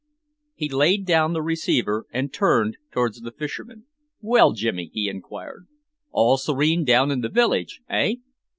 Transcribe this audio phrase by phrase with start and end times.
[0.55, 3.85] He laid down the receiver and turned towards the fisherman.
[4.19, 5.67] "Well, Jimmy," he enquired,
[6.09, 8.15] "all serene down in the village, eh?"